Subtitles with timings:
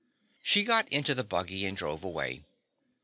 [0.41, 2.43] She got into the buggy and drove away.